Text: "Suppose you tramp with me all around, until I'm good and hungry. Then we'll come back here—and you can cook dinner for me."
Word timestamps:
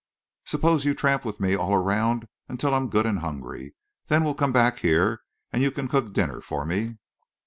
"Suppose 0.45 0.83
you 0.83 0.95
tramp 0.95 1.23
with 1.23 1.39
me 1.39 1.55
all 1.55 1.75
around, 1.75 2.25
until 2.49 2.73
I'm 2.73 2.89
good 2.89 3.05
and 3.05 3.19
hungry. 3.19 3.75
Then 4.07 4.23
we'll 4.23 4.33
come 4.33 4.51
back 4.51 4.79
here—and 4.79 5.61
you 5.61 5.69
can 5.69 5.87
cook 5.87 6.11
dinner 6.11 6.41
for 6.41 6.65
me." 6.65 6.97